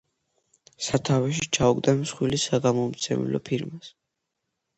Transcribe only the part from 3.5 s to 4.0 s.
ფირმას.